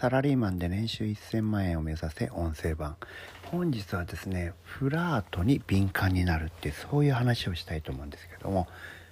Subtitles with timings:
[0.00, 2.96] サラリーマンで年収1000万円を目指せ音声版。
[3.50, 8.66] 本日はですねフラートに敏感になるってそういう話をしたいと思うんですけども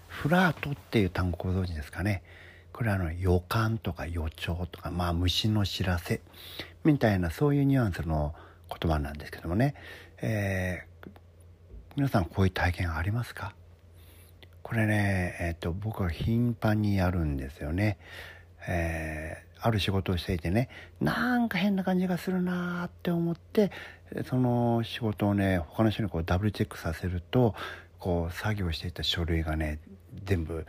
[0.07, 2.22] フラートっていう単語ご存知ですかね？
[2.72, 6.22] これはあの予感とか予兆とかまあ虫の知らせ
[6.85, 8.34] みたいなそういうニュアンスの
[8.70, 9.75] 言葉なんですけどもね、
[10.23, 11.09] えー、
[11.96, 13.53] 皆さんこういう体験ありますか？
[14.62, 17.98] これね、えっ、と僕は頻繁にやるんですよね。
[18.67, 20.68] えー、ある仕事をしていてね
[21.00, 23.71] なんか変な感じがするなって思って
[24.29, 27.54] その仕事をね他の人にこうダブルチェックさせると
[27.98, 29.81] こう作業していた書類がね
[30.25, 30.67] 全部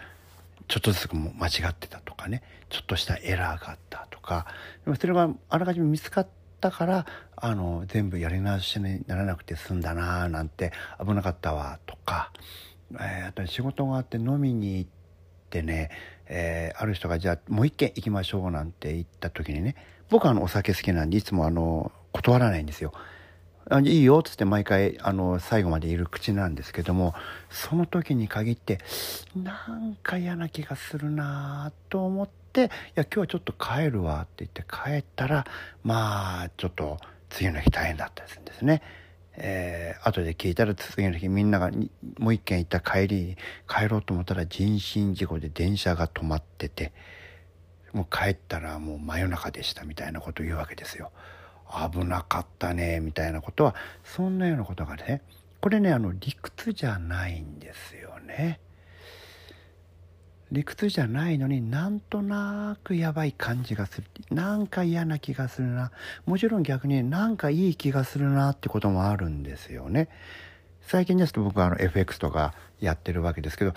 [0.67, 4.45] ちょっとずつ間違ってたとかねちょっとしたエラーがあったとか
[4.85, 6.27] でもそれがあらかじめ見つかっ
[6.59, 10.71] たからあの全部やり直しにならなくて済んだなーなんて
[11.03, 12.31] 危なかったわとか、
[12.93, 14.98] えー、あと仕事があって飲みに行って
[15.63, 15.89] ね
[16.29, 19.75] えー、ある人がじゃあもう一軒行きましょうなんて言った時にね
[20.09, 22.93] 僕はあのお酒好きなんでいつもあの断らないんですよ。
[23.83, 27.13] いいよっつって毎回あの最後までいる口なんですけども
[27.51, 28.79] その時に限って
[29.35, 35.45] なんか嫌な気がするなと思って「いや今日はちょっと帰るわ」って言って帰ったら
[35.83, 36.97] まあちょっと
[37.29, 38.81] 次の日大変だったりするんですね。
[39.41, 41.71] えー、後で聞いたら次の日みんなが
[42.17, 43.37] もう一軒行った帰り
[43.67, 46.91] 帰ろうと思ったら人身事故で電車が止まってて
[47.93, 51.11] もう帰ったらもう真夜中でしたみたいなことを言うわけですよ。
[51.91, 55.21] 危なかったねみたいなことはそんなようなことがね
[55.61, 58.59] これねあの理屈じゃないんですよね。
[60.51, 64.07] 理屈じゃないのになんとなくやばい感じがする。
[64.31, 65.91] なんか嫌な気がするな。
[66.25, 70.09] もちろん逆になんかいい気がするなってこともあるんですよね。
[70.81, 73.73] 最近ですと僕はあの FX とかやってるわけですけど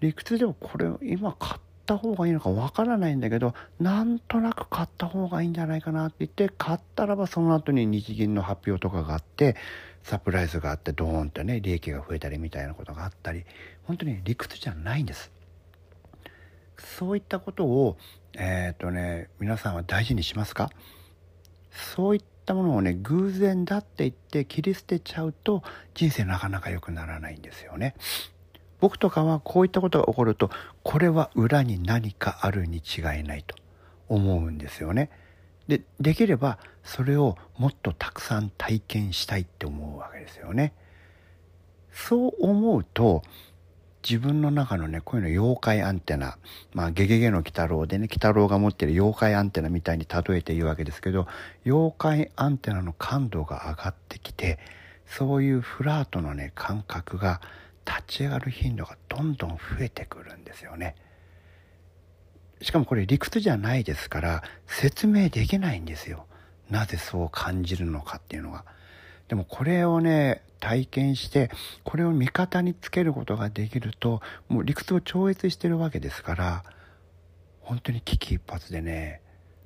[0.00, 9.54] 理屈でもこれ今買った方がいいのかわからないんだけどなんとなく買った方がいいんじゃないかなって言って買ったらばその後に日銀の発表とかがあって
[10.02, 13.44] サプライズがあってドーンとね利益が増えたりみたいなことがあったり
[13.84, 15.35] 本当に理屈じゃないんです。
[16.78, 17.96] そういったことを、
[18.34, 20.70] えっ、ー、とね、皆さんは大事にしますか？
[21.70, 25.62] そういったものをね、偶然だって言って切り捨てちゃうと
[25.94, 27.94] 人生なかなか良くならないんですよね。
[28.80, 30.50] 僕とかはこういったことが起こると、
[30.82, 33.56] これは裏に何かあるに違いないと
[34.08, 35.10] 思うんですよね。
[35.66, 40.72] で、できればそれをもっとたくさん体験したいって思うわけですよね。
[41.90, 43.22] そう思うと、
[44.08, 46.38] 自分の中のね、こういうの妖怪アンテナ、
[46.72, 51.26] まあ、ゲゲゲの鬼太郎でね、鬼太郎が持ってる妖怪アンテナみたいに例えて言うわけですけど、
[51.64, 54.60] 妖怪アンテナの感度が上がってきて、
[55.06, 57.40] そういうフラートのね、感覚が
[57.84, 60.94] 立ち上がる頻度がどんどん増えてくるんですよね。
[62.62, 66.26] しかもこれ理屈じゃないですから、説明できないんですよ。
[66.70, 68.64] なぜそう感じるのかっていうのが。
[69.28, 71.50] でもこれをね、体験して
[71.84, 76.64] これを味方につけることができるともう理屈を超越してるわけですから
[77.60, 79.20] 本当に危機一髪でね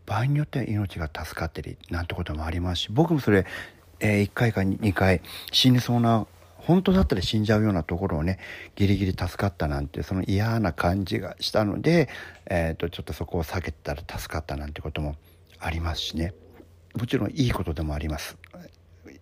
[0.06, 3.47] 場合によっては命が助かってるなんてこともありますし僕もそれ、
[4.00, 5.22] えー、1回か2回
[5.53, 8.38] 死にそうな本当だったら死んじゃうようなところをね
[8.75, 12.09] ギリギリ助かったなんてその嫌な感じがしたので、
[12.47, 15.16] えー、とちょっとそこを避けたら助かったなんてことも
[15.59, 16.34] ありますしね。
[16.94, 18.37] もちろんいいことでもあります。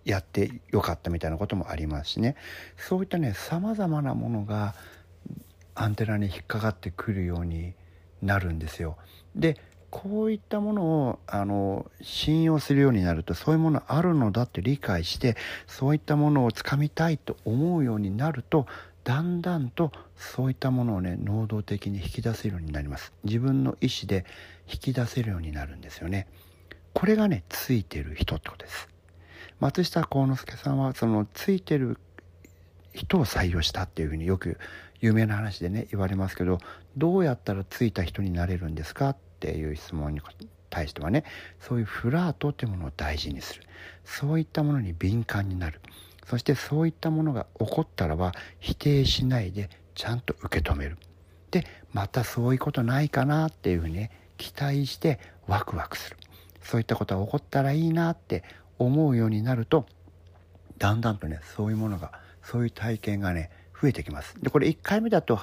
[0.08, 2.34] やってよかったみたいなこともありますしね。
[2.78, 4.74] そういったねさまざまなものが
[5.74, 7.74] アンテナに引っかかってくるように
[8.22, 8.96] なるんですよ。
[9.36, 9.58] で
[9.91, 15.36] こういったものをあの信用するようになるとそういうものあるのだって理解して
[15.66, 18.66] そういったものをつかみたいと思うようになると
[19.04, 23.12] だんだんとそういったものをね能動的に引き出せるようになります。
[23.25, 24.25] 自分の意思で
[24.66, 26.26] 引き出せるようになるんですよね。
[26.94, 28.88] これがねついてる人ってことです。
[29.60, 31.99] 松下幸之助さんはそのついてる
[32.93, 34.58] 人を採用したっていうふうによく
[35.00, 36.58] 有名な話でね言われますけど
[36.96, 40.20] どうやったらついた人になれるんですかっていう質問に
[40.70, 41.25] 対してはね
[41.60, 43.62] そういうフラートっていうものを大事にする
[44.05, 45.81] そういったものに敏感になる。
[46.26, 50.99] そしてそういったものが起こったらば否定しないでちゃんと受け止める。
[51.50, 51.64] で
[51.94, 56.16] またそういうことないかなっていうふうにね期待してワクワクする。
[56.62, 58.44] そういったことが起こったらいいなって
[58.78, 59.86] 思うようになると
[60.78, 64.34] だんだんとねそういうものがそういう体験がね増えてきます。
[64.40, 65.38] でこれ1回目だと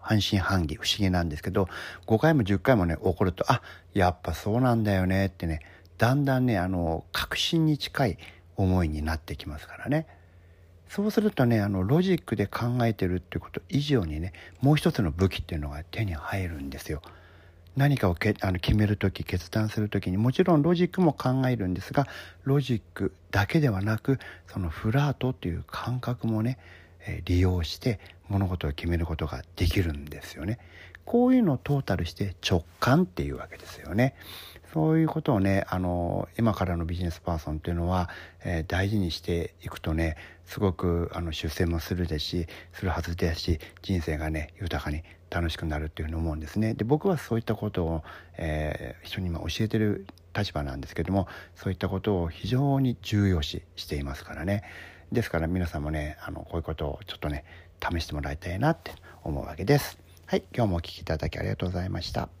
[0.00, 1.68] 半信半疑不思議なんですけど
[2.06, 5.60] 5回も10回もね起こるとあやっぱそうなんだよねってね
[5.98, 8.18] だんだんねあの確信に近い
[8.56, 10.06] 思いになってきますからね。
[10.88, 17.00] そうするとねあのロジックで考えてるってこと以上にねもう一つの武器っていうのが手に入るんですよ。
[17.80, 22.06] 何かをけあの決める時決断する時にもちろんロジックも考えるんですが
[22.44, 24.18] ロジックだけではなく
[24.52, 26.58] そのフラートという感覚もね、
[27.24, 27.98] 利用して
[28.28, 30.58] 物事を決めることができるんですよね。
[31.06, 34.14] こういうのをトータルして直感っていうわけですよね。
[34.72, 38.08] そういうことをねあの今からのビジネスパーソンっていうのは、
[38.44, 46.74] えー、大事にしていくとねすごくあの出世もするですしするはずですし人生がね豊かに楽しくなるっていうふうに思うんですね。
[46.74, 48.02] で僕はそういったことを、
[48.36, 50.06] えー、人に今教えてる
[50.36, 54.62] 立場なんですけどもそういったことを非常に重要視していますからね。
[55.12, 57.44] ですから皆さんもねあのこういうことをちょっとね
[57.80, 58.92] 試してもらいたいなって
[59.24, 59.98] 思うわけです。
[60.26, 62.39] はい今日もお聴きいただきありがとうございました。